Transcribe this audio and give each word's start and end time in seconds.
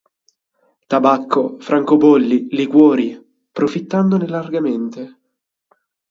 Tabacco, 0.91 1.57
francobolli, 1.59 2.47
liquori, 2.53 3.21
profittandone 3.51 4.27
largamente. 4.27 5.17